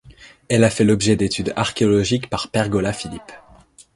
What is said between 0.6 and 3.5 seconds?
a fait l'objet d'études archéologiques par Pergola Philippe.